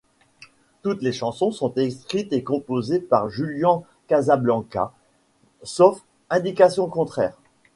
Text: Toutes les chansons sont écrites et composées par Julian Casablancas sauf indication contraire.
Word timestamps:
Toutes 0.81 1.03
les 1.03 1.11
chansons 1.13 1.51
sont 1.51 1.71
écrites 1.75 2.33
et 2.33 2.41
composées 2.43 2.99
par 2.99 3.29
Julian 3.29 3.85
Casablancas 4.07 4.93
sauf 5.61 6.01
indication 6.31 6.87
contraire. 6.89 7.37